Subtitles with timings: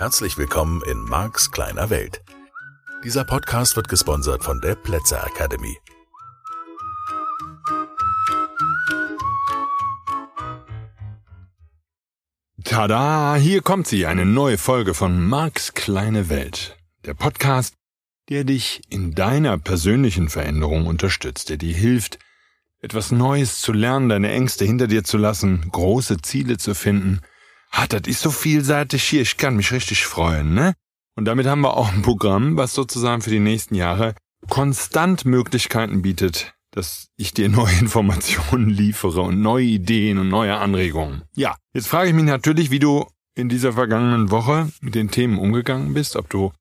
[0.00, 2.22] Herzlich willkommen in Marks kleiner Welt.
[3.04, 5.76] Dieser Podcast wird gesponsert von der Plätzer Academy.
[12.64, 16.78] Tada, hier kommt sie, eine neue Folge von Marks kleine Welt.
[17.04, 17.74] Der Podcast,
[18.30, 22.18] der dich in deiner persönlichen Veränderung unterstützt, der dir hilft,
[22.80, 27.20] etwas Neues zu lernen, deine Ängste hinter dir zu lassen, große Ziele zu finden.
[27.70, 30.74] Ah, das ist so vielseitig hier, ich kann mich richtig freuen, ne?
[31.16, 34.14] Und damit haben wir auch ein Programm, was sozusagen für die nächsten Jahre
[34.48, 41.22] konstant Möglichkeiten bietet, dass ich dir neue Informationen liefere und neue Ideen und neue Anregungen.
[41.34, 45.38] Ja, jetzt frage ich mich natürlich, wie du in dieser vergangenen Woche mit den Themen
[45.38, 46.52] umgegangen bist, ob du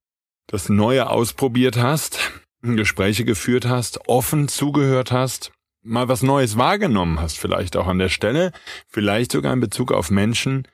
[0.47, 2.31] das Neue ausprobiert hast,
[2.61, 8.09] Gespräche geführt hast, offen zugehört hast, mal was Neues wahrgenommen hast, vielleicht auch an der
[8.09, 8.51] Stelle,
[8.87, 10.67] vielleicht sogar in Bezug auf Menschen,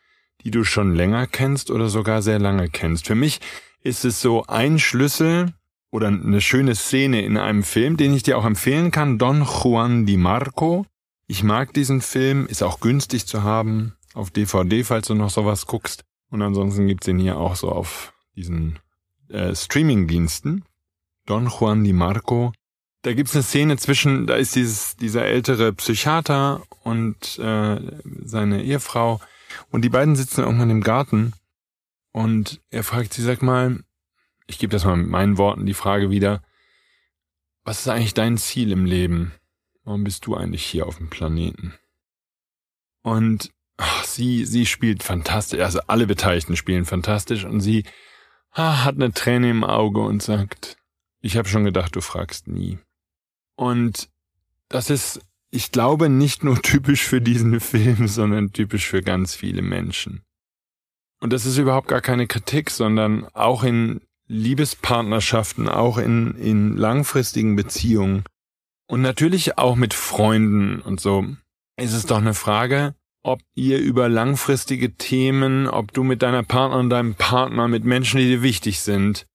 [0.44, 3.08] die du schon länger kennst oder sogar sehr lange kennst.
[3.08, 3.40] Für mich
[3.82, 5.54] ist es so ein Schlüssel
[5.92, 10.06] oder eine schöne Szene in einem Film, den ich dir auch empfehlen kann, Don Juan
[10.06, 10.86] Di Marco.
[11.28, 15.66] Ich mag diesen Film, ist auch günstig zu haben auf DVD, falls du noch sowas
[15.66, 16.04] guckst.
[16.30, 18.80] Und ansonsten gibt's ihn hier auch so auf diesen
[19.30, 20.66] äh, Streaming-Diensten.
[21.26, 22.54] Don Juan Di Marco
[23.06, 27.80] da gibt's eine Szene zwischen, da ist dieses, dieser ältere Psychiater und äh,
[28.24, 29.20] seine Ehefrau
[29.70, 31.34] und die beiden sitzen irgendwann im Garten
[32.12, 33.84] und er fragt sie, sag mal,
[34.48, 36.42] ich gebe das mal mit meinen Worten die Frage wieder,
[37.64, 39.34] was ist eigentlich dein Ziel im Leben?
[39.84, 41.74] Warum bist du eigentlich hier auf dem Planeten?
[43.02, 47.84] Und ach, sie, sie spielt fantastisch, also alle Beteiligten spielen fantastisch und sie
[48.52, 50.78] ah, hat eine Träne im Auge und sagt,
[51.22, 52.80] ich habe schon gedacht, du fragst nie.
[53.56, 54.10] Und
[54.70, 55.22] das ist,
[55.56, 60.22] ich glaube, nicht nur typisch für diesen Film, sondern typisch für ganz viele Menschen.
[61.22, 67.56] Und das ist überhaupt gar keine Kritik, sondern auch in Liebespartnerschaften, auch in, in langfristigen
[67.56, 68.24] Beziehungen
[68.88, 71.26] und natürlich auch mit Freunden und so
[71.78, 76.90] ist es doch eine Frage, ob ihr über langfristige Themen, ob du mit deiner Partnerin,
[76.90, 79.26] deinem Partner, mit Menschen, die dir wichtig sind,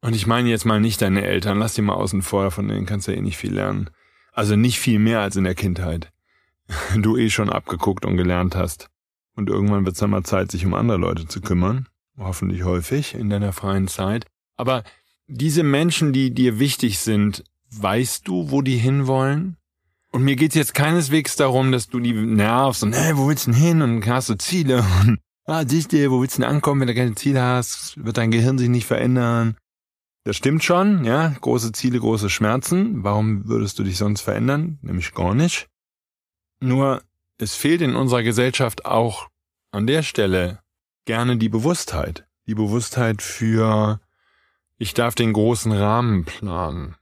[0.00, 2.84] und ich meine jetzt mal nicht deine Eltern, lass die mal außen vor, von denen
[2.84, 3.88] kannst du ja eh nicht viel lernen.
[4.34, 6.10] Also nicht viel mehr als in der Kindheit.
[6.96, 8.88] Du eh schon abgeguckt und gelernt hast.
[9.36, 11.88] Und irgendwann wird es dann mal Zeit, sich um andere Leute zu kümmern.
[12.18, 14.26] Hoffentlich häufig in deiner freien Zeit.
[14.56, 14.84] Aber
[15.26, 19.56] diese Menschen, die dir wichtig sind, weißt du, wo die hinwollen?
[20.10, 23.50] Und mir geht's jetzt keineswegs darum, dass du die nervst und, hey, wo willst du
[23.50, 23.82] denn hin?
[23.82, 26.94] Und hast du Ziele und, ah, siehst du, wo willst du denn ankommen, wenn du
[26.94, 27.94] keine Ziele hast?
[28.04, 29.56] Wird dein Gehirn sich nicht verändern?
[30.24, 31.28] Das stimmt schon, ja.
[31.40, 33.04] Große Ziele, große Schmerzen.
[33.04, 34.78] Warum würdest du dich sonst verändern?
[34.80, 35.68] Nämlich gar nicht.
[36.60, 37.02] Nur,
[37.36, 39.28] es fehlt in unserer Gesellschaft auch
[39.70, 40.60] an der Stelle
[41.04, 42.26] gerne die Bewusstheit.
[42.46, 44.00] Die Bewusstheit für,
[44.78, 46.96] ich darf den großen Rahmen planen.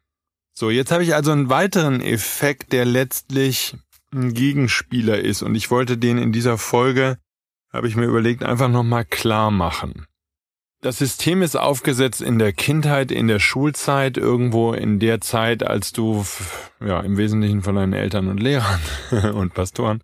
[0.53, 3.77] So, jetzt habe ich also einen weiteren Effekt, der letztlich
[4.12, 5.43] ein Gegenspieler ist.
[5.43, 7.19] Und ich wollte den in dieser Folge,
[7.72, 10.06] habe ich mir überlegt, einfach nochmal klar machen.
[10.82, 15.93] Das System ist aufgesetzt in der Kindheit, in der Schulzeit, irgendwo in der Zeit, als
[15.93, 16.25] du
[16.84, 18.81] ja im Wesentlichen von deinen Eltern und Lehrern
[19.34, 20.03] und Pastoren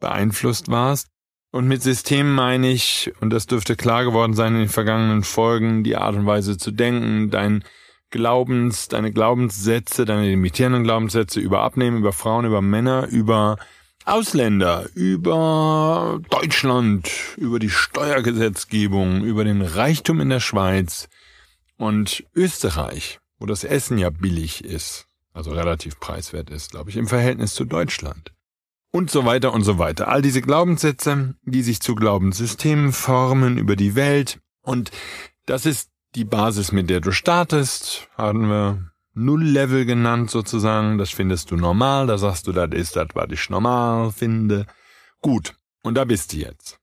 [0.00, 1.08] beeinflusst warst.
[1.52, 5.84] Und mit System meine ich, und das dürfte klar geworden sein in den vergangenen Folgen,
[5.84, 7.62] die Art und Weise zu denken, dein
[8.08, 13.58] Glaubens, deine Glaubenssätze, deine limitierenden Glaubenssätze über Abnehmen, über Frauen, über Männer, über
[14.06, 21.08] Ausländer, über Deutschland, über die Steuergesetzgebung, über den Reichtum in der Schweiz
[21.76, 27.08] und Österreich, wo das Essen ja billig ist, also relativ preiswert ist, glaube ich, im
[27.08, 28.32] Verhältnis zu Deutschland.
[28.92, 30.06] Und so weiter und so weiter.
[30.06, 34.38] All diese Glaubenssätze, die sich zu Glaubenssystemen formen über die Welt.
[34.62, 34.92] Und
[35.46, 40.98] das ist die Basis, mit der du startest, haben wir Null-Level genannt sozusagen.
[40.98, 42.06] Das findest du normal.
[42.06, 44.66] Da sagst du, das ist das, was ich normal finde.
[45.20, 45.54] Gut.
[45.82, 46.78] Und da bist du jetzt.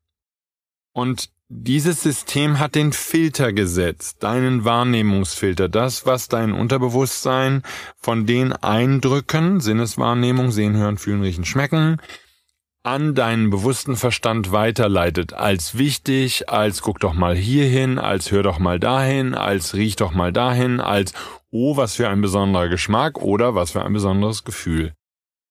[0.94, 7.62] Und dieses System hat den Filter gesetzt, deinen Wahrnehmungsfilter, das, was dein Unterbewusstsein
[7.96, 12.02] von den Eindrücken, Sinneswahrnehmung, sehen, hören, fühlen, riechen, schmecken,
[12.84, 18.60] an deinen bewussten Verstand weiterleitet, als wichtig, als guck doch mal hierhin, als hör doch
[18.60, 21.14] mal dahin, als riech doch mal dahin, als
[21.54, 24.94] oh, was für ein besonderer Geschmack oder was für ein besonderes Gefühl.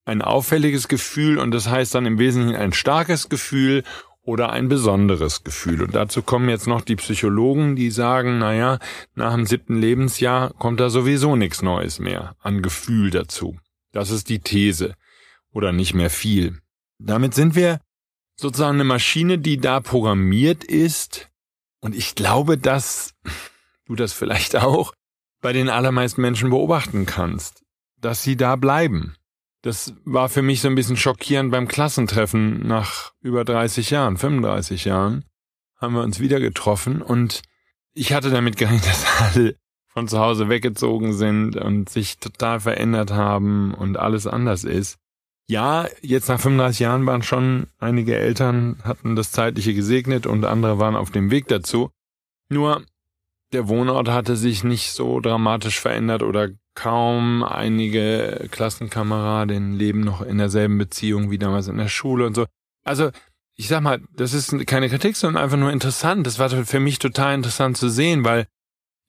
[0.04, 3.84] Ein auffälliges Gefühl und das heißt dann im Wesentlichen ein starkes Gefühl
[4.22, 5.80] oder ein besonderes Gefühl.
[5.80, 8.80] Und dazu kommen jetzt noch die Psychologen, die sagen, naja,
[9.14, 13.56] nach dem siebten Lebensjahr kommt da sowieso nichts Neues mehr an Gefühl dazu.
[13.92, 14.94] Das ist die These.
[15.52, 16.58] Oder nicht mehr viel.
[16.98, 17.80] Damit sind wir
[18.36, 21.30] sozusagen eine Maschine, die da programmiert ist,
[21.80, 23.14] Und ich glaube, dass
[23.86, 24.92] du das vielleicht auch
[25.42, 27.62] bei den allermeisten Menschen beobachten kannst,
[28.00, 29.16] dass sie da bleiben.
[29.60, 34.86] Das war für mich so ein bisschen schockierend beim Klassentreffen nach über 30 Jahren, 35
[34.86, 35.24] Jahren,
[35.76, 37.42] haben wir uns wieder getroffen und
[37.92, 39.56] ich hatte damit gerechnet, dass alle
[39.88, 44.98] von zu Hause weggezogen sind und sich total verändert haben und alles anders ist.
[45.48, 50.78] Ja, jetzt nach 35 Jahren waren schon einige Eltern hatten das Zeitliche gesegnet und andere
[50.78, 51.90] waren auf dem Weg dazu.
[52.48, 52.84] Nur
[53.52, 60.38] der Wohnort hatte sich nicht so dramatisch verändert oder kaum einige Klassenkameraden leben noch in
[60.38, 62.46] derselben Beziehung wie damals in der Schule und so.
[62.84, 63.10] Also,
[63.54, 66.26] ich sag mal, das ist keine Kritik, sondern einfach nur interessant.
[66.26, 68.46] Das war für mich total interessant zu sehen, weil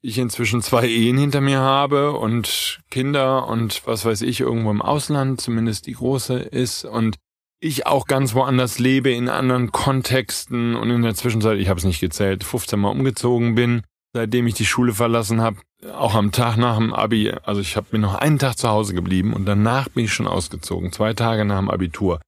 [0.01, 4.81] ich inzwischen zwei Ehen hinter mir habe und Kinder und was weiß ich, irgendwo im
[4.81, 7.15] Ausland, zumindest die große ist und
[7.61, 11.85] ich auch ganz woanders lebe, in anderen Kontexten und in der Zwischenzeit, ich habe es
[11.85, 15.57] nicht gezählt, 15 Mal umgezogen bin, seitdem ich die Schule verlassen habe,
[15.93, 18.93] auch am Tag nach dem Abi, also ich habe mir noch einen Tag zu Hause
[18.93, 22.21] geblieben und danach bin ich schon ausgezogen, zwei Tage nach dem Abitur.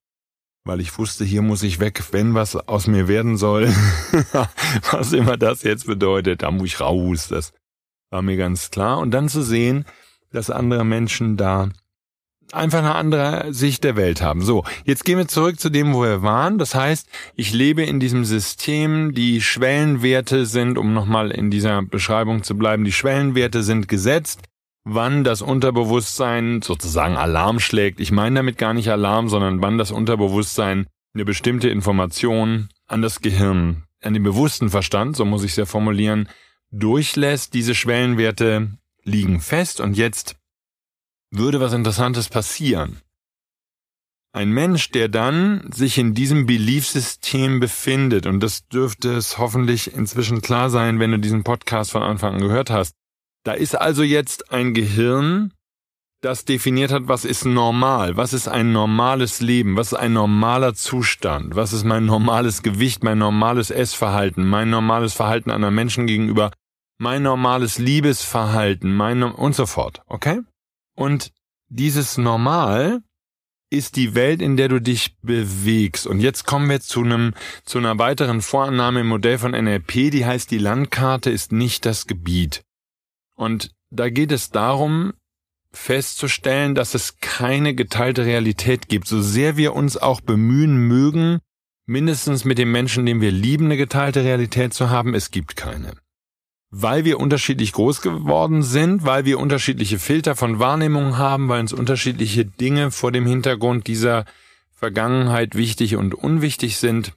[0.64, 3.68] Weil ich wusste, hier muss ich weg, wenn was aus mir werden soll,
[4.90, 7.52] was immer das jetzt bedeutet, da muss ich raus, das
[8.10, 8.98] war mir ganz klar.
[8.98, 9.84] Und dann zu sehen,
[10.32, 11.70] dass andere Menschen da
[12.52, 14.42] einfach eine andere Sicht der Welt haben.
[14.42, 16.58] So, jetzt gehen wir zurück zu dem, wo wir waren.
[16.58, 22.42] Das heißt, ich lebe in diesem System, die Schwellenwerte sind, um nochmal in dieser Beschreibung
[22.42, 24.42] zu bleiben, die Schwellenwerte sind gesetzt,
[24.84, 28.00] wann das Unterbewusstsein sozusagen Alarm schlägt.
[28.00, 33.20] Ich meine damit gar nicht Alarm, sondern wann das Unterbewusstsein eine bestimmte Information an das
[33.20, 36.28] Gehirn, an den bewussten Verstand, so muss ich es ja formulieren,
[36.70, 37.54] durchlässt.
[37.54, 38.70] Diese Schwellenwerte
[39.02, 40.36] liegen fest und jetzt
[41.38, 43.00] würde was Interessantes passieren.
[44.32, 50.42] Ein Mensch, der dann sich in diesem Beliefsystem befindet, und das dürfte es hoffentlich inzwischen
[50.42, 52.92] klar sein, wenn du diesen Podcast von Anfang an gehört hast,
[53.44, 55.54] da ist also jetzt ein Gehirn,
[56.20, 60.74] das definiert hat, was ist normal, was ist ein normales Leben, was ist ein normaler
[60.74, 66.50] Zustand, was ist mein normales Gewicht, mein normales Essverhalten, mein normales Verhalten anderen Menschen gegenüber,
[66.98, 70.40] mein normales Liebesverhalten, mein und so fort, okay?
[70.96, 71.32] Und
[71.68, 73.02] dieses Normal
[73.70, 76.06] ist die Welt, in der du dich bewegst.
[76.06, 77.34] Und jetzt kommen wir zu einem,
[77.64, 82.06] zu einer weiteren Vorannahme im Modell von NLP, die heißt, die Landkarte ist nicht das
[82.06, 82.62] Gebiet.
[83.34, 85.12] Und da geht es darum,
[85.72, 89.06] festzustellen, dass es keine geteilte Realität gibt.
[89.06, 91.40] So sehr wir uns auch bemühen mögen,
[91.86, 95.96] mindestens mit dem Menschen, den wir lieben, eine geteilte Realität zu haben, es gibt keine
[96.70, 101.72] weil wir unterschiedlich groß geworden sind, weil wir unterschiedliche Filter von Wahrnehmung haben, weil uns
[101.72, 104.24] unterschiedliche Dinge vor dem Hintergrund dieser
[104.72, 107.14] Vergangenheit wichtig und unwichtig sind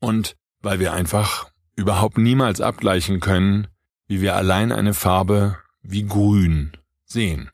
[0.00, 3.68] und weil wir einfach überhaupt niemals abgleichen können,
[4.08, 6.72] wie wir allein eine Farbe wie grün
[7.04, 7.50] sehen.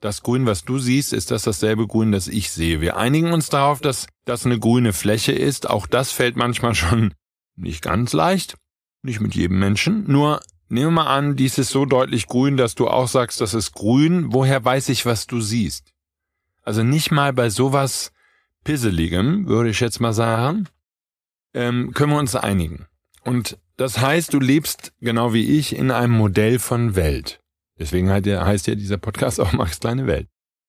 [0.00, 2.82] Das Grün, was du siehst, ist das dasselbe Grün, das ich sehe.
[2.82, 5.68] Wir einigen uns darauf, dass das eine grüne Fläche ist.
[5.68, 7.14] Auch das fällt manchmal schon
[7.56, 8.56] nicht ganz leicht.
[9.02, 10.04] Nicht mit jedem Menschen.
[10.06, 13.54] Nur Nehmen wir mal an, dies ist so deutlich grün, dass du auch sagst, das
[13.54, 14.32] ist grün.
[14.32, 15.92] Woher weiß ich, was du siehst?
[16.62, 18.12] Also nicht mal bei sowas
[18.64, 20.68] Pisseligem, würde ich jetzt mal sagen,
[21.52, 22.86] ähm, können wir uns einigen.
[23.22, 27.40] Und das heißt, du lebst genau wie ich in einem Modell von Welt.
[27.78, 30.28] Deswegen heißt ja dieser Podcast auch Max kleine Welt.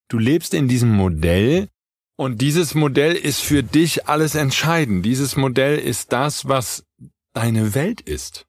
[0.09, 1.69] Du lebst in diesem Modell
[2.17, 5.05] und dieses Modell ist für dich alles entscheidend.
[5.05, 6.85] Dieses Modell ist das, was
[7.33, 8.45] deine Welt ist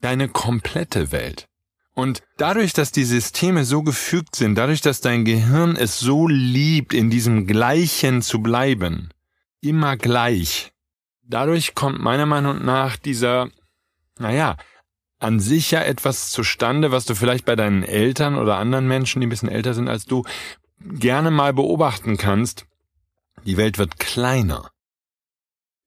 [0.00, 1.46] deine komplette Welt.
[1.94, 6.94] Und dadurch, dass die Systeme so gefügt sind, dadurch, dass dein Gehirn es so liebt,
[6.94, 9.10] in diesem Gleichen zu bleiben,
[9.60, 10.72] immer gleich,
[11.22, 13.48] dadurch kommt meiner Meinung nach dieser,
[14.18, 14.56] naja,
[15.18, 19.26] an sich ja etwas zustande, was du vielleicht bei deinen Eltern oder anderen Menschen, die
[19.26, 20.24] ein bisschen älter sind als du,
[20.80, 22.64] gerne mal beobachten kannst.
[23.44, 24.70] Die Welt wird kleiner.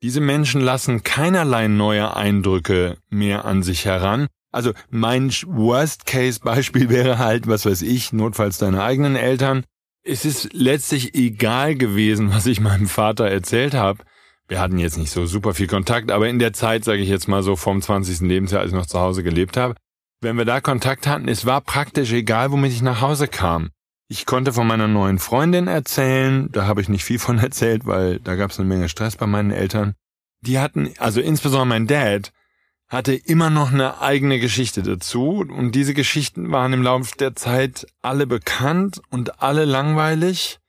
[0.04, 4.28] Diese Menschen lassen keinerlei neue Eindrücke mehr an sich heran.
[4.52, 9.64] Also mein Worst-Case-Beispiel wäre halt, was weiß ich, notfalls deine eigenen Eltern.
[10.04, 14.04] Es ist letztlich egal gewesen, was ich meinem Vater erzählt habe.
[14.50, 17.30] Wir hatten jetzt nicht so super viel Kontakt, aber in der Zeit, sage ich jetzt
[17.30, 18.28] mal so vom 20.
[18.28, 19.76] Lebensjahr, als ich noch zu Hause gelebt habe,
[20.20, 23.70] wenn wir da Kontakt hatten, es war praktisch egal, womit ich nach Hause kam.
[24.08, 28.20] Ich konnte von meiner neuen Freundin erzählen, da habe ich nicht viel von erzählt, weil
[28.20, 29.96] da gab es eine Menge Stress bei meinen Eltern.
[30.42, 32.34] Die hatten, also insbesondere mein Dad,
[32.90, 37.88] hatte immer noch eine eigene Geschichte dazu und diese Geschichten waren im Laufe der Zeit
[38.02, 40.60] alle bekannt und alle langweilig.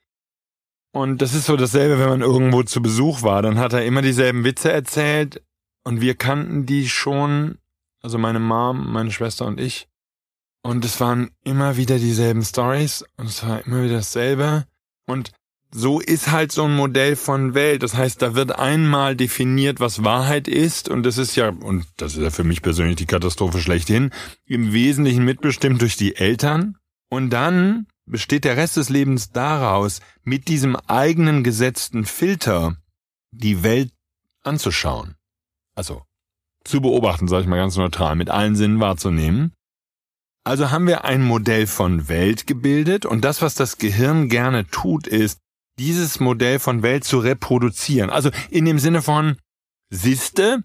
[0.92, 4.00] Und das ist so dasselbe, wenn man irgendwo zu Besuch war, dann hat er immer
[4.00, 5.42] dieselben Witze erzählt
[5.82, 7.58] und wir kannten die schon
[8.00, 9.88] Also meine Mom, meine Schwester und ich.
[10.66, 14.66] Und es waren immer wieder dieselben Stories und es war immer wieder dasselbe.
[15.06, 15.30] Und
[15.71, 17.83] so ist halt so ein Modell von Welt.
[17.83, 20.88] Das heißt, da wird einmal definiert, was Wahrheit ist.
[20.88, 24.11] Und das ist ja, und das ist ja für mich persönlich die Katastrophe schlechthin,
[24.47, 26.78] im Wesentlichen mitbestimmt durch die Eltern.
[27.11, 32.76] Und dann besteht der Rest des Lebens daraus, mit diesem eigenen gesetzten Filter
[33.33, 33.92] die Welt
[34.42, 35.16] anzuschauen.
[35.75, 36.02] Also
[36.64, 39.52] zu beobachten, sage ich mal ganz neutral, mit allen Sinnen wahrzunehmen.
[40.44, 45.06] Also haben wir ein Modell von Welt gebildet und das, was das Gehirn gerne tut,
[45.06, 45.38] ist,
[45.78, 48.10] dieses Modell von Welt zu reproduzieren.
[48.10, 49.38] Also in dem Sinne von,
[49.90, 50.62] siehste,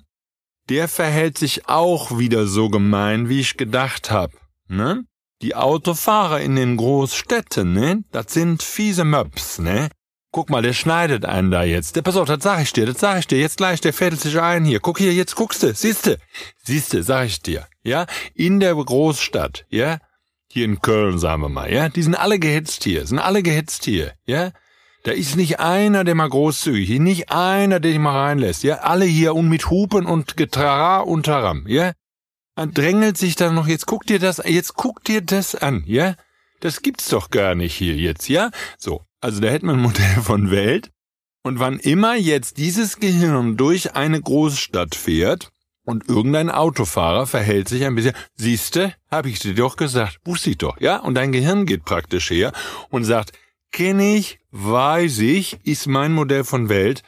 [0.67, 4.31] der verhält sich auch wieder so gemein, wie ich gedacht hab.
[4.67, 5.05] Ne?
[5.41, 8.03] Die Autofahrer in den Großstädten, ne?
[8.12, 9.89] Das sind fiese Möps, ne?
[10.31, 11.95] Guck mal, der schneidet einen da jetzt.
[11.95, 13.39] Der, pass auf, das sag ich dir, das sag ich dir.
[13.39, 14.79] Jetzt gleich, der fädelt sich ein hier.
[14.79, 16.19] Guck hier, jetzt guckst du, siehste.
[16.63, 17.65] Siehste, sag ich dir.
[17.83, 18.05] Ja?
[18.36, 19.98] In der Großstadt, ja?
[20.51, 21.89] Hier in Köln, sagen wir mal, ja?
[21.89, 24.51] Die sind alle gehetzt hier, sind alle gehetzt hier, ja?
[25.03, 28.79] Da ist nicht einer, der mal großzügig, nicht einer, der dich mal reinlässt, ja?
[28.79, 31.93] Alle hier und mit Hupen und Getrara und Taram, ja?
[32.55, 36.15] Man drängelt sich dann noch, jetzt guck dir das, jetzt guck dir das an, ja?
[36.59, 38.51] Das gibt's doch gar nicht hier jetzt, ja?
[38.77, 39.01] So.
[39.21, 40.91] Also da hätten wir ein Modell von Welt.
[41.43, 45.51] Und wann immer jetzt dieses Gehirn durch eine Großstadt fährt
[45.85, 50.57] und irgendein Autofahrer verhält sich ein bisschen, siehste, hab ich dir doch gesagt, wusste ich
[50.57, 50.97] doch, ja?
[50.97, 52.51] Und dein Gehirn geht praktisch her
[52.89, 53.31] und sagt,
[53.71, 57.03] kenne ich, weiß ich, ist mein Modell von Welt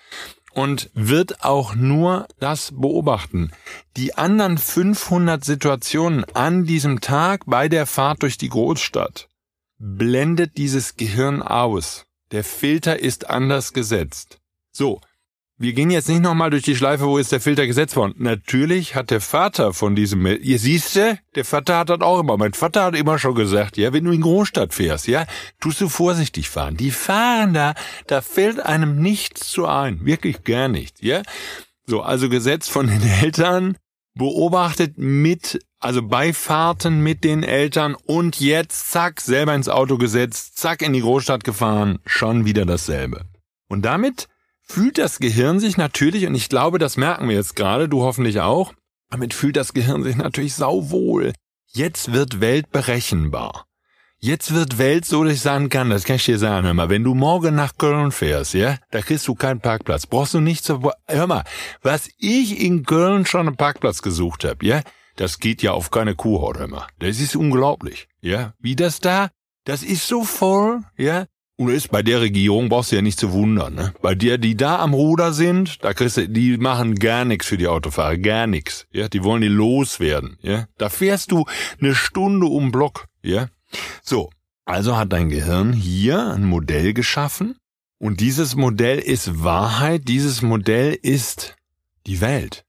[0.54, 3.52] und wird auch nur das beobachten.
[3.98, 9.28] Die anderen 500 Situationen an diesem Tag bei der Fahrt durch die Großstadt
[9.82, 12.06] blendet dieses Gehirn aus.
[12.32, 14.40] Der Filter ist anders gesetzt.
[14.72, 15.02] So,
[15.58, 18.16] wir gehen jetzt nicht nochmal durch die Schleife, wo ist der Filter gesetzt worden.
[18.18, 22.38] Natürlich hat der Vater von diesem, ihr siehste, der Vater hat das auch immer.
[22.38, 25.26] Mein Vater hat immer schon gesagt, ja, wenn du in Großstadt fährst, ja,
[25.60, 26.78] tust du vorsichtig fahren.
[26.78, 27.74] Die fahren da,
[28.08, 30.06] da fällt einem nichts zu ein.
[30.06, 31.22] Wirklich gar nichts, ja.
[31.86, 33.78] So, also Gesetz von den Eltern,
[34.14, 40.58] beobachtet mit, also bei Fahrten mit den Eltern und jetzt zack, selber ins Auto gesetzt,
[40.58, 43.26] zack, in die Großstadt gefahren, schon wieder dasselbe.
[43.68, 44.28] Und damit
[44.62, 48.40] fühlt das Gehirn sich natürlich, und ich glaube, das merken wir jetzt gerade, du hoffentlich
[48.42, 48.74] auch,
[49.10, 51.34] damit fühlt das Gehirn sich natürlich sauwohl.
[51.74, 53.66] Jetzt wird Welt berechenbar.
[54.20, 56.90] Jetzt wird Welt so, dass ich sagen kann, das kann ich dir sagen, hör mal,
[56.90, 60.06] wenn du morgen nach Köln fährst, ja, da kriegst du keinen Parkplatz.
[60.06, 61.44] Brauchst du nicht zu, hör mal,
[61.82, 64.82] was ich in Köln schon einen Parkplatz gesucht habe, ja,
[65.22, 66.88] das geht ja auf keine Kuhhaut, hör mal.
[66.98, 68.56] Das ist unglaublich, ja.
[68.60, 69.30] Wie das da,
[69.66, 71.28] das ist so voll, ja.
[71.58, 73.94] Und ist bei der Regierung brauchst du ja nicht zu wundern, ne?
[74.02, 77.58] Bei der, die da am Ruder sind, da kriegst du, die machen gar nichts für
[77.58, 78.88] die Autofahrer, gar nichts.
[78.92, 80.66] Ja, die wollen die loswerden, ja.
[80.80, 81.46] Da fährst du
[81.80, 83.48] eine Stunde um Block, ja.
[84.02, 84.32] So,
[84.66, 87.58] also hat dein Gehirn hier ein Modell geschaffen
[88.00, 91.58] und dieses Modell ist Wahrheit, dieses Modell ist
[92.08, 92.66] die Welt.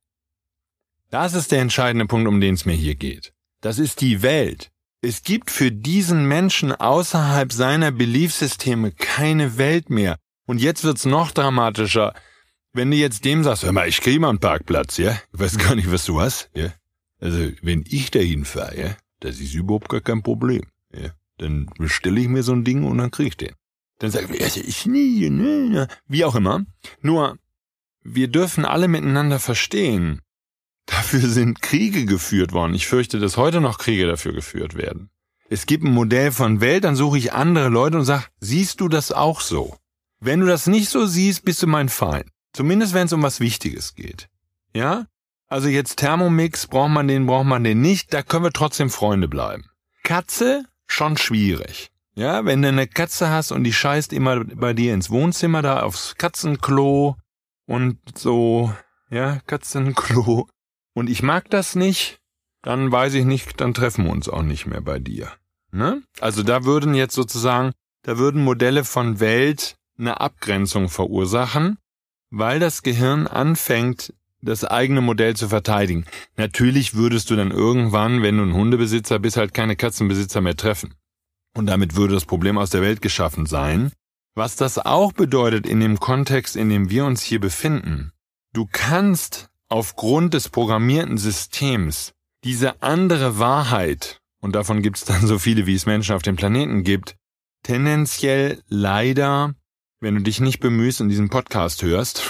[1.13, 3.35] Das ist der entscheidende Punkt, um den es mir hier geht.
[3.61, 4.71] Das ist die Welt.
[5.03, 10.17] Es gibt für diesen Menschen außerhalb seiner Beliefsysteme keine Welt mehr.
[10.47, 12.15] Und jetzt wird's noch dramatischer.
[12.73, 15.13] Wenn du jetzt dem sagst, hör mal, ich krieg mal einen Parkplatz, ja?
[15.35, 16.73] Ich weiß gar nicht, was du hast, ja?
[17.21, 20.63] Also, wenn ich dahin fahre, ja, das ist überhaupt gar kein Problem,
[20.95, 21.11] ja?
[21.37, 23.55] Dann bestelle ich mir so ein Ding und dann krieg ich den.
[23.99, 26.65] Dann sag ich, ich nie, ne, wie auch immer.
[27.03, 27.37] Nur,
[28.03, 30.23] wir dürfen alle miteinander verstehen,
[30.93, 32.75] Dafür sind Kriege geführt worden.
[32.75, 35.09] Ich fürchte, dass heute noch Kriege dafür geführt werden.
[35.49, 38.89] Es gibt ein Modell von Welt, dann suche ich andere Leute und sage, siehst du
[38.89, 39.77] das auch so?
[40.21, 42.27] Wenn du das nicht so siehst, bist du mein Feind.
[42.53, 44.29] Zumindest wenn es um was Wichtiges geht.
[44.75, 45.07] Ja?
[45.49, 49.29] Also jetzt Thermomix, braucht man den, braucht man den nicht, da können wir trotzdem Freunde
[49.29, 49.65] bleiben.
[50.05, 51.91] Katze, schon schwierig.
[52.15, 55.81] Ja, wenn du eine Katze hast und die scheißt immer bei dir ins Wohnzimmer, da
[55.81, 57.17] aufs Katzenklo
[57.67, 58.75] und so,
[59.09, 60.49] ja, Katzenklo,
[60.95, 62.21] und ich mag das nicht,
[62.63, 65.33] dann weiß ich nicht, dann treffen wir uns auch nicht mehr bei dir.
[65.73, 66.03] Ne?
[66.21, 67.73] Also da würden jetzt sozusagen,
[68.03, 71.79] da würden Modelle von Welt eine Abgrenzung verursachen,
[72.31, 76.05] weil das Gehirn anfängt, das eigene Modell zu verteidigen.
[76.37, 80.95] Natürlich würdest du dann irgendwann, wenn du ein Hundebesitzer bist, halt keine Katzenbesitzer mehr treffen.
[81.55, 83.93] Und damit würde das Problem aus der Welt geschaffen sein.
[84.35, 88.13] Was das auch bedeutet in dem Kontext, in dem wir uns hier befinden.
[88.53, 92.13] Du kannst aufgrund des programmierten Systems
[92.45, 96.37] diese andere Wahrheit, und davon gibt es dann so viele, wie es Menschen auf dem
[96.37, 97.17] Planeten gibt,
[97.63, 99.55] tendenziell leider,
[100.01, 102.23] wenn du dich nicht bemühst und diesen Podcast hörst,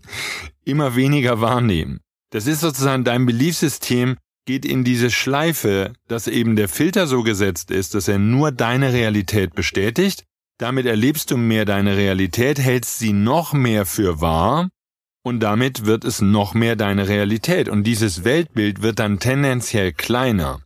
[0.64, 2.00] immer weniger wahrnehmen.
[2.30, 4.16] Das ist sozusagen dein Beliefssystem,
[4.46, 8.92] geht in diese Schleife, dass eben der Filter so gesetzt ist, dass er nur deine
[8.92, 10.24] Realität bestätigt.
[10.58, 14.68] Damit erlebst du mehr deine Realität, hältst sie noch mehr für wahr
[15.26, 17.68] und damit wird es noch mehr deine Realität.
[17.68, 20.60] Und dieses Weltbild wird dann tendenziell kleiner.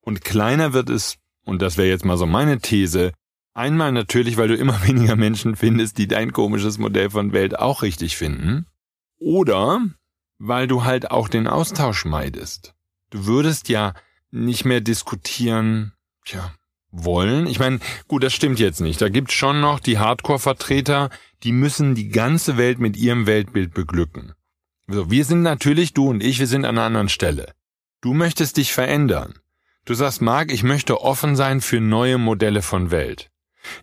[0.00, 3.12] Und kleiner wird es, und das wäre jetzt mal so meine These,
[3.54, 7.82] einmal natürlich, weil du immer weniger Menschen findest, die dein komisches Modell von Welt auch
[7.82, 8.66] richtig finden.
[9.20, 9.80] Oder
[10.40, 12.74] weil du halt auch den Austausch meidest.
[13.10, 13.94] Du würdest ja
[14.32, 15.92] nicht mehr diskutieren,
[16.24, 16.52] tja,
[16.90, 17.46] wollen.
[17.46, 19.00] Ich meine, gut, das stimmt jetzt nicht.
[19.00, 21.10] Da gibt's schon noch die Hardcore-Vertreter,
[21.42, 24.32] die müssen die ganze Welt mit ihrem Weltbild beglücken.
[24.88, 27.52] So, wir sind natürlich, du und ich, wir sind an einer anderen Stelle.
[28.00, 29.34] Du möchtest dich verändern.
[29.84, 33.30] Du sagst, Marc, ich möchte offen sein für neue Modelle von Welt.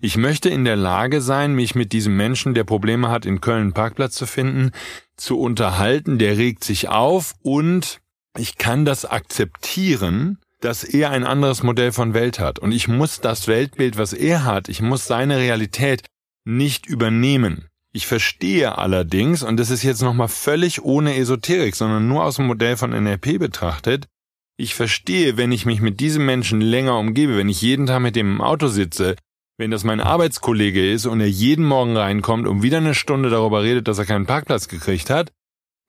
[0.02, 3.62] Ich möchte in der Lage sein, mich mit diesem Menschen, der Probleme hat, in Köln
[3.62, 4.72] einen Parkplatz zu finden,
[5.16, 8.00] zu unterhalten, der regt sich auf und
[8.38, 12.60] ich kann das akzeptieren, dass er ein anderes Modell von Welt hat.
[12.60, 16.04] Und ich muss das Weltbild, was er hat, ich muss seine Realität
[16.48, 17.66] nicht übernehmen.
[17.92, 22.48] Ich verstehe allerdings, und das ist jetzt nochmal völlig ohne Esoterik, sondern nur aus dem
[22.48, 24.08] Modell von NLP betrachtet,
[24.56, 28.16] ich verstehe, wenn ich mich mit diesem Menschen länger umgebe, wenn ich jeden Tag mit
[28.16, 29.16] dem im Auto sitze,
[29.58, 33.64] wenn das mein Arbeitskollege ist und er jeden Morgen reinkommt und wieder eine Stunde darüber
[33.64, 35.32] redet, dass er keinen Parkplatz gekriegt hat,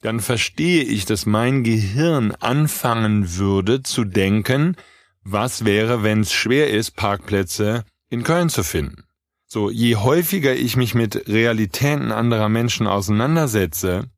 [0.03, 4.77] dann verstehe ich, dass mein Gehirn anfangen würde zu denken,
[5.23, 9.05] was wäre, wenn es schwer ist, Parkplätze in Köln zu finden.
[9.51, 14.11] So, je häufiger ich mich mit Realitäten anderer Menschen auseinandersetze,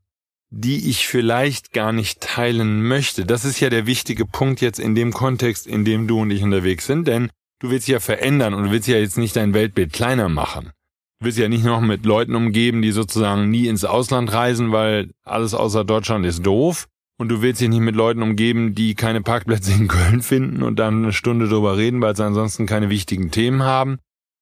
[0.51, 3.25] die ich vielleicht gar nicht teilen möchte.
[3.25, 6.43] Das ist ja der wichtige Punkt jetzt in dem Kontext, in dem du und ich
[6.43, 9.93] unterwegs sind, denn du willst ja verändern und du willst ja jetzt nicht dein Weltbild
[9.93, 10.73] kleiner machen.
[11.21, 15.11] Du willst ja nicht noch mit Leuten umgeben, die sozusagen nie ins Ausland reisen, weil
[15.23, 16.89] alles außer Deutschland ist doof.
[17.19, 20.79] Und du willst dich nicht mit Leuten umgeben, die keine Parkplätze in Köln finden und
[20.81, 23.99] dann eine Stunde drüber reden, weil sie ansonsten keine wichtigen Themen haben.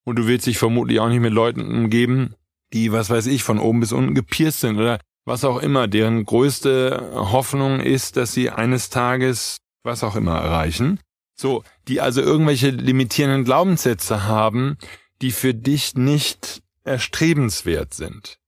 [0.08, 2.34] Und du willst dich vermutlich auch nicht mit Leuten umgeben,
[2.72, 6.24] die, was weiß ich, von oben bis unten gepierst sind oder was auch immer, deren
[6.24, 10.98] größte Hoffnung ist, dass sie eines Tages was auch immer erreichen.
[11.34, 14.78] So, die also irgendwelche limitierenden Glaubenssätze haben,
[15.20, 18.38] die für dich nicht erstrebenswert sind.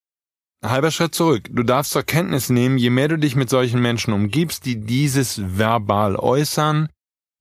[0.64, 1.50] Halber Schritt zurück.
[1.50, 5.58] Du darfst zur Kenntnis nehmen, je mehr du dich mit solchen Menschen umgibst, die dieses
[5.58, 6.88] verbal äußern,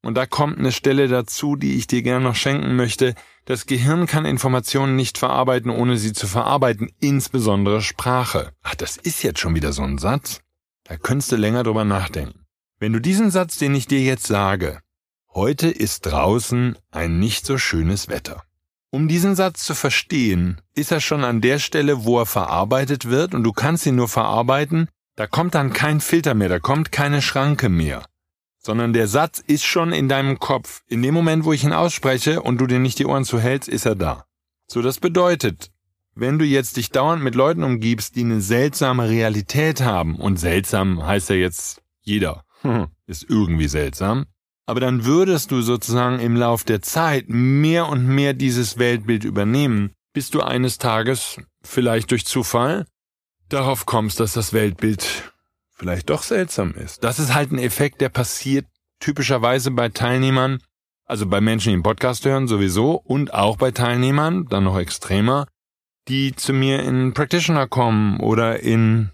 [0.02, 4.06] und da kommt eine Stelle dazu, die ich dir gerne noch schenken möchte, das Gehirn
[4.06, 8.52] kann Informationen nicht verarbeiten, ohne sie zu verarbeiten, insbesondere Sprache.
[8.62, 10.42] Ach, das ist jetzt schon wieder so ein Satz.
[10.84, 12.46] Da könntest du länger drüber nachdenken.
[12.80, 14.80] Wenn du diesen Satz, den ich dir jetzt sage,
[15.34, 18.44] heute ist draußen ein nicht so schönes Wetter.
[18.92, 23.36] Um diesen Satz zu verstehen, ist er schon an der Stelle, wo er verarbeitet wird,
[23.36, 27.22] und du kannst ihn nur verarbeiten, da kommt dann kein Filter mehr, da kommt keine
[27.22, 28.06] Schranke mehr,
[28.60, 30.84] sondern der Satz ist schon in deinem Kopf.
[30.88, 33.86] In dem Moment, wo ich ihn ausspreche und du dir nicht die Ohren zuhältst, ist
[33.86, 34.26] er da.
[34.68, 35.72] So, das bedeutet,
[36.14, 41.06] wenn du jetzt dich dauernd mit Leuten umgibst, die eine seltsame Realität haben, und seltsam
[41.06, 42.44] heißt ja jetzt jeder,
[43.08, 44.26] ist irgendwie seltsam,
[44.66, 49.92] aber dann würdest du sozusagen im Lauf der Zeit mehr und mehr dieses Weltbild übernehmen,
[50.14, 52.86] bis du eines Tages, vielleicht durch Zufall,
[53.48, 55.34] darauf kommst, dass das Weltbild
[55.80, 57.04] vielleicht doch seltsam ist.
[57.04, 58.68] Das ist halt ein Effekt, der passiert
[59.00, 60.60] typischerweise bei Teilnehmern,
[61.06, 65.48] also bei Menschen, die den Podcast hören sowieso und auch bei Teilnehmern, dann noch extremer,
[66.08, 69.10] die zu mir in Practitioner kommen oder in,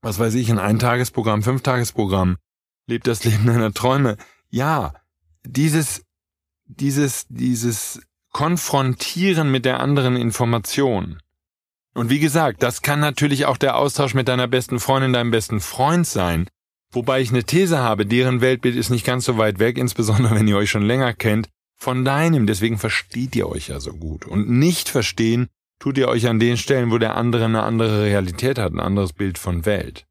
[0.00, 2.36] was weiß ich, ein Eintagesprogramm, Fünftagesprogramm,
[2.86, 4.16] lebt das Leben deiner Träume
[4.48, 4.94] ja,
[5.44, 6.02] dieses,
[6.66, 8.00] dieses, dieses
[8.32, 11.20] Konfrontieren mit der anderen Information.
[11.94, 15.60] Und wie gesagt, das kann natürlich auch der Austausch mit deiner besten Freundin, deinem besten
[15.60, 16.48] Freund sein.
[16.92, 20.48] Wobei ich eine These habe, deren Weltbild ist nicht ganz so weit weg, insbesondere wenn
[20.48, 22.46] ihr euch schon länger kennt, von deinem.
[22.46, 24.24] Deswegen versteht ihr euch ja so gut.
[24.24, 25.48] Und nicht verstehen
[25.78, 29.12] tut ihr euch an den Stellen, wo der andere eine andere Realität hat, ein anderes
[29.12, 30.06] Bild von Welt.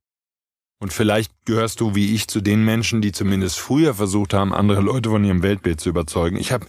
[0.81, 4.81] Und vielleicht gehörst du wie ich zu den Menschen, die zumindest früher versucht haben, andere
[4.81, 6.37] Leute von ihrem Weltbild zu überzeugen.
[6.37, 6.65] Ich habe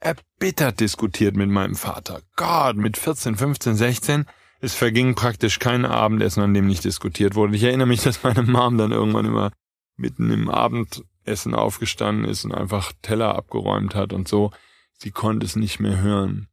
[0.00, 2.20] erbittert diskutiert mit meinem Vater.
[2.36, 4.26] Gott, mit 14, 15, 16.
[4.60, 7.54] Es verging praktisch kein Abendessen, an dem nicht diskutiert wurde.
[7.54, 9.52] Ich erinnere mich, dass meine Mom dann irgendwann immer
[9.96, 14.50] mitten im Abendessen aufgestanden ist und einfach Teller abgeräumt hat und so.
[14.98, 16.48] Sie konnte es nicht mehr hören.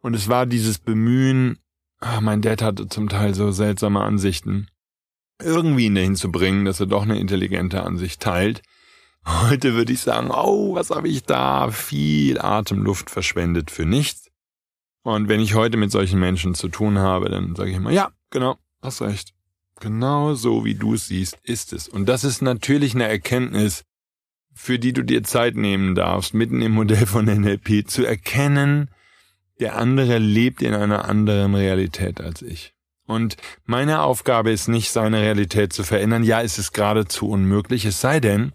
[0.00, 1.58] Und es war dieses Bemühen,
[2.00, 4.68] ach, mein Dad hatte zum Teil so seltsame Ansichten
[5.42, 8.62] irgendwie ihn dahin zu bringen, dass er doch eine intelligente Ansicht teilt.
[9.24, 11.70] Heute würde ich sagen, oh, was habe ich da?
[11.70, 14.25] Viel Atemluft verschwendet für nichts.
[15.06, 18.10] Und wenn ich heute mit solchen Menschen zu tun habe, dann sage ich immer, ja,
[18.30, 19.34] genau, hast recht.
[19.78, 21.86] Genau so wie du es siehst, ist es.
[21.86, 23.84] Und das ist natürlich eine Erkenntnis,
[24.52, 28.90] für die du dir Zeit nehmen darfst, mitten im Modell von NLP zu erkennen,
[29.60, 32.74] der andere lebt in einer anderen Realität als ich.
[33.06, 36.24] Und meine Aufgabe ist nicht, seine Realität zu verändern.
[36.24, 38.54] Ja, es ist geradezu unmöglich, es sei denn,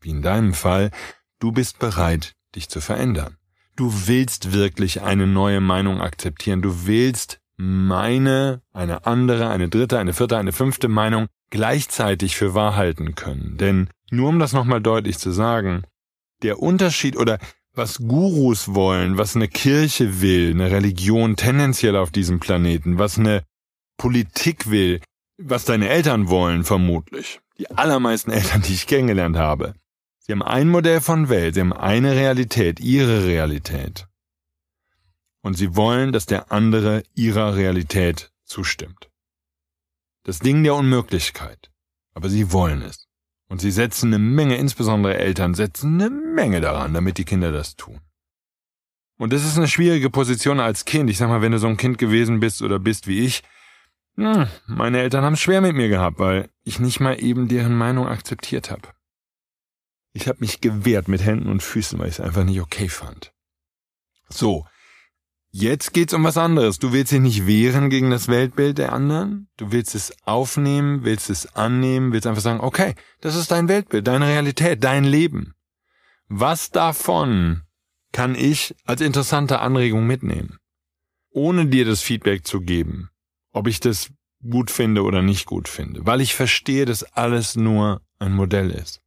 [0.00, 0.90] wie in deinem Fall,
[1.38, 3.36] du bist bereit, dich zu verändern.
[3.76, 6.62] Du willst wirklich eine neue Meinung akzeptieren.
[6.62, 12.76] Du willst meine, eine andere, eine dritte, eine vierte, eine fünfte Meinung gleichzeitig für wahr
[12.76, 13.56] halten können.
[13.56, 15.84] Denn nur um das nochmal deutlich zu sagen,
[16.42, 17.38] der Unterschied oder
[17.74, 23.44] was Gurus wollen, was eine Kirche will, eine Religion tendenziell auf diesem Planeten, was eine
[23.96, 25.00] Politik will,
[25.38, 29.74] was deine Eltern wollen vermutlich, die allermeisten Eltern, die ich kennengelernt habe,
[30.22, 34.08] sie haben ein Modell von Welt, sie haben eine Realität, ihre Realität.
[35.42, 39.10] Und sie wollen, dass der andere ihrer Realität zustimmt.
[40.24, 41.70] Das Ding der Unmöglichkeit.
[42.14, 43.08] Aber sie wollen es.
[43.48, 47.76] Und sie setzen eine Menge, insbesondere Eltern, setzen eine Menge daran, damit die Kinder das
[47.76, 48.00] tun.
[49.18, 51.10] Und das ist eine schwierige Position als Kind.
[51.10, 53.42] Ich sag mal, wenn du so ein Kind gewesen bist oder bist wie ich,
[54.16, 57.74] hm, meine Eltern haben es schwer mit mir gehabt, weil ich nicht mal eben deren
[57.74, 58.88] Meinung akzeptiert habe.
[60.12, 63.32] Ich habe mich gewehrt mit Händen und Füßen, weil ich es einfach nicht okay fand.
[64.28, 64.66] So,
[65.50, 66.78] jetzt geht's um was anderes.
[66.78, 69.48] Du willst dich nicht wehren gegen das Weltbild der anderen.
[69.56, 74.06] Du willst es aufnehmen, willst es annehmen, willst einfach sagen, okay, das ist dein Weltbild,
[74.06, 75.54] deine Realität, dein Leben.
[76.28, 77.62] Was davon
[78.12, 80.58] kann ich als interessante Anregung mitnehmen?
[81.30, 83.08] Ohne dir das Feedback zu geben,
[83.52, 84.10] ob ich das
[84.42, 89.01] gut finde oder nicht gut finde, weil ich verstehe, dass alles nur ein Modell ist.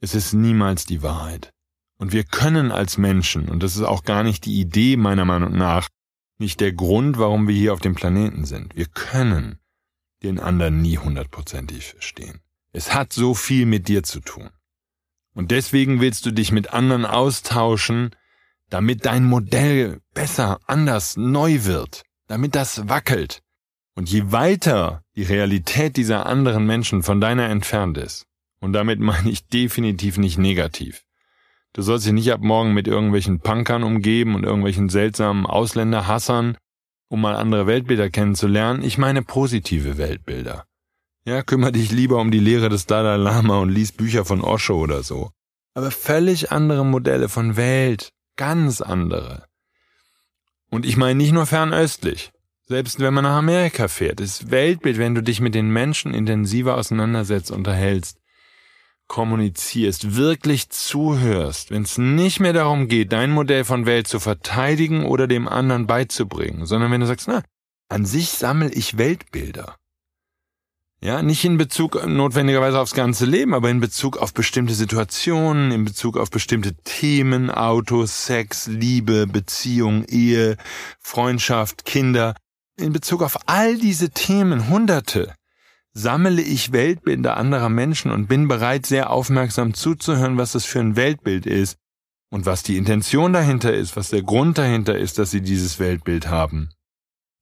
[0.00, 1.50] Es ist niemals die Wahrheit.
[1.98, 5.56] Und wir können als Menschen, und das ist auch gar nicht die Idee meiner Meinung
[5.56, 5.88] nach,
[6.38, 8.76] nicht der Grund, warum wir hier auf dem Planeten sind.
[8.76, 9.58] Wir können
[10.22, 12.40] den anderen nie hundertprozentig verstehen.
[12.72, 14.50] Es hat so viel mit dir zu tun.
[15.34, 18.14] Und deswegen willst du dich mit anderen austauschen,
[18.70, 23.42] damit dein Modell besser, anders, neu wird damit das wackelt.
[23.94, 28.26] Und je weiter die Realität dieser anderen Menschen von deiner entfernt ist,
[28.60, 31.04] und damit meine ich definitiv nicht negativ,
[31.72, 36.56] du sollst dich nicht ab morgen mit irgendwelchen Punkern umgeben und irgendwelchen seltsamen Ausländerhassern,
[37.08, 40.64] um mal andere Weltbilder kennenzulernen, ich meine positive Weltbilder.
[41.24, 44.78] Ja, kümmere dich lieber um die Lehre des Dalai Lama und lies Bücher von Osho
[44.78, 45.30] oder so.
[45.74, 49.44] Aber völlig andere Modelle von Welt, ganz andere.
[50.70, 52.32] Und ich meine nicht nur fernöstlich.
[52.64, 56.76] Selbst wenn man nach Amerika fährt, das Weltbild, wenn du dich mit den Menschen intensiver
[56.76, 58.18] auseinandersetzt, unterhältst,
[59.08, 65.04] kommunizierst, wirklich zuhörst, wenn es nicht mehr darum geht, dein Modell von Welt zu verteidigen
[65.04, 67.42] oder dem anderen beizubringen, sondern wenn du sagst, na,
[67.88, 69.76] an sich sammle ich Weltbilder.
[71.00, 75.84] Ja, nicht in Bezug notwendigerweise aufs ganze Leben, aber in Bezug auf bestimmte Situationen, in
[75.84, 80.56] Bezug auf bestimmte Themen, Autos, Sex, Liebe, Beziehung, Ehe,
[80.98, 82.34] Freundschaft, Kinder.
[82.76, 85.34] In Bezug auf all diese Themen, Hunderte,
[85.94, 90.96] sammle ich Weltbilder anderer Menschen und bin bereit, sehr aufmerksam zuzuhören, was das für ein
[90.96, 91.76] Weltbild ist
[92.30, 96.28] und was die Intention dahinter ist, was der Grund dahinter ist, dass sie dieses Weltbild
[96.28, 96.70] haben.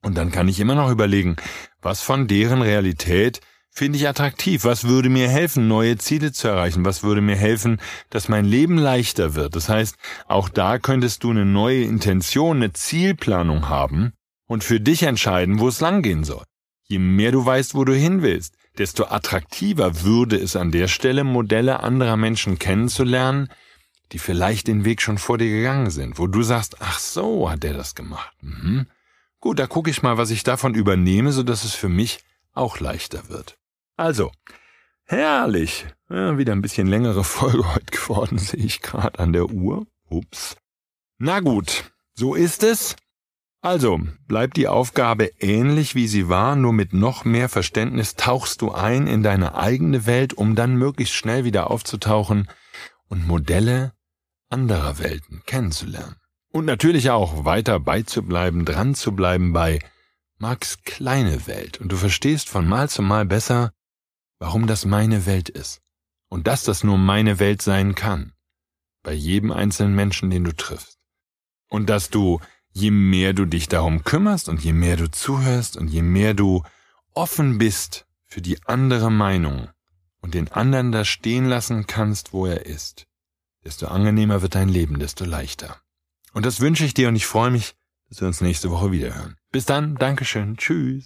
[0.03, 1.35] Und dann kann ich immer noch überlegen,
[1.81, 3.41] was von deren Realität
[3.77, 4.63] finde ich attraktiv?
[4.63, 6.83] Was würde mir helfen, neue Ziele zu erreichen?
[6.83, 7.79] Was würde mir helfen,
[8.09, 9.55] dass mein Leben leichter wird?
[9.55, 9.95] Das heißt,
[10.27, 14.13] auch da könntest du eine neue Intention, eine Zielplanung haben
[14.47, 16.43] und für dich entscheiden, wo es langgehen soll.
[16.87, 21.23] Je mehr du weißt, wo du hin willst, desto attraktiver würde es an der Stelle,
[21.23, 23.49] Modelle anderer Menschen kennenzulernen,
[24.13, 27.63] die vielleicht den Weg schon vor dir gegangen sind, wo du sagst, ach so hat
[27.63, 28.33] der das gemacht.
[28.41, 28.87] Mhm.
[29.39, 32.19] Gut, da gucke ich mal, was ich davon übernehme, so dass es für mich
[32.53, 33.57] auch leichter wird.
[33.97, 34.31] Also,
[35.03, 35.85] herrlich.
[36.09, 39.85] Ja, wieder ein bisschen längere Folge heute geworden, sehe ich gerade an der Uhr.
[40.09, 40.55] Ups.
[41.17, 42.95] Na gut, so ist es.
[43.61, 48.71] Also, bleibt die Aufgabe ähnlich wie sie war, nur mit noch mehr Verständnis tauchst du
[48.71, 52.47] ein in deine eigene Welt, um dann möglichst schnell wieder aufzutauchen
[53.07, 53.93] und Modelle
[54.49, 56.15] anderer Welten kennenzulernen.
[56.51, 59.79] Und natürlich auch weiter beizubleiben, dran zu bleiben bei
[60.37, 61.79] Max kleine Welt.
[61.79, 63.73] Und du verstehst von Mal zu Mal besser,
[64.39, 65.81] warum das meine Welt ist.
[66.29, 68.33] Und dass das nur meine Welt sein kann.
[69.03, 70.99] Bei jedem einzelnen Menschen, den du triffst.
[71.69, 72.39] Und dass du,
[72.77, 76.63] je mehr du dich darum kümmerst und je mehr du zuhörst und je mehr du
[77.13, 79.69] offen bist für die andere Meinung
[80.21, 83.07] und den anderen da stehen lassen kannst, wo er ist,
[83.65, 85.81] desto angenehmer wird dein Leben, desto leichter.
[86.33, 87.73] Und das wünsche ich dir und ich freue mich,
[88.09, 89.37] dass wir uns nächste Woche wieder hören.
[89.51, 91.05] Bis dann, Dankeschön, tschüss.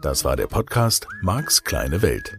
[0.00, 2.38] Das war der Podcast Marks kleine Welt.